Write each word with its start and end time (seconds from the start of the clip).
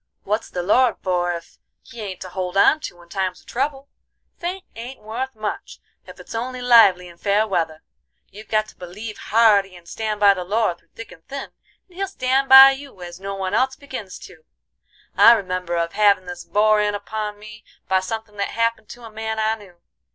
What's 0.23 0.49
the 0.49 0.63
Lord 0.63 0.95
for 1.03 1.31
ef 1.31 1.59
He 1.83 2.01
ain't 2.01 2.21
to 2.21 2.29
hold 2.29 2.57
on 2.57 2.79
to 2.79 3.03
in 3.03 3.09
times 3.09 3.39
of 3.41 3.45
trouble. 3.45 3.87
Faith 4.35 4.63
ain't 4.75 4.99
wuth 4.99 5.35
much 5.35 5.79
ef 6.07 6.19
it's 6.19 6.33
only 6.33 6.59
lively 6.59 7.07
in 7.07 7.19
fair 7.19 7.47
weather; 7.47 7.83
you've 8.31 8.47
got 8.47 8.67
to 8.69 8.75
believe 8.75 9.19
hearty 9.19 9.75
and 9.75 9.87
stan' 9.87 10.17
by 10.17 10.33
the 10.33 10.43
Lord 10.43 10.79
through 10.79 10.87
thick 10.95 11.11
and 11.11 11.23
thin, 11.27 11.51
and 11.87 11.95
He'll 11.97 12.07
stan' 12.07 12.47
by 12.47 12.71
you 12.71 13.03
as 13.03 13.19
no 13.19 13.35
one 13.35 13.53
else 13.53 13.75
begins 13.75 14.17
to. 14.25 14.43
I 15.15 15.33
remember 15.33 15.75
of 15.75 15.93
havin' 15.93 16.25
this 16.25 16.45
bore 16.45 16.81
in 16.81 16.95
upon 16.95 17.37
me 17.37 17.63
by 17.87 17.99
somethin' 17.99 18.37
that 18.37 18.49
happened 18.49 18.89
to 18.89 19.03
a 19.03 19.11
man 19.11 19.37
I 19.37 19.53
knew. 19.53 19.81